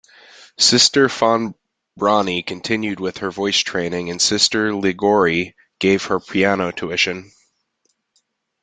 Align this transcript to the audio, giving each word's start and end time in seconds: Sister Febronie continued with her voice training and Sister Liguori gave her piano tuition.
Sister 0.57 1.07
Febronie 1.09 2.43
continued 2.43 2.99
with 2.99 3.19
her 3.19 3.29
voice 3.29 3.59
training 3.59 4.09
and 4.09 4.19
Sister 4.19 4.73
Liguori 4.75 5.55
gave 5.79 6.05
her 6.05 6.19
piano 6.19 6.71
tuition. 6.71 7.31